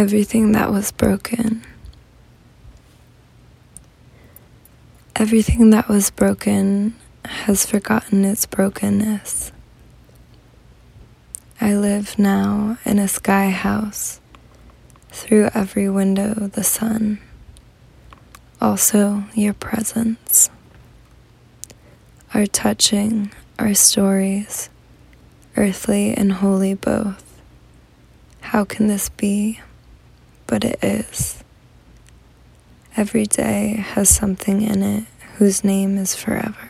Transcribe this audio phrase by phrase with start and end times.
[0.00, 1.62] everything that was broken.
[5.14, 9.52] Everything that was broken has forgotten its brokenness.
[11.60, 14.22] I live now in a sky house,
[15.10, 17.20] through every window the sun,
[18.58, 20.48] also your presence.
[22.32, 24.70] Our touching, our stories,
[25.58, 27.42] earthly and holy both.
[28.40, 29.60] How can this be?
[30.50, 31.44] But it is.
[32.96, 35.04] Every day has something in it
[35.36, 36.69] whose name is forever.